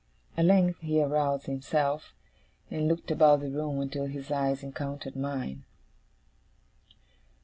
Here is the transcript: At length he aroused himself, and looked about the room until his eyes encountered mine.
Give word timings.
At 0.35 0.45
length 0.45 0.79
he 0.79 0.99
aroused 0.99 1.45
himself, 1.45 2.15
and 2.71 2.87
looked 2.87 3.11
about 3.11 3.41
the 3.41 3.51
room 3.51 3.79
until 3.79 4.07
his 4.07 4.31
eyes 4.31 4.63
encountered 4.63 5.15
mine. 5.15 5.63